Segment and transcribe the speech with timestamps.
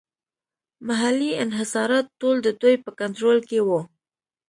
[0.87, 3.81] محلي انحصارات ټول د دوی په کنټرول کې وو.